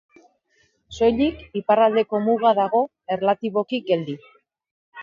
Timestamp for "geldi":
3.93-4.19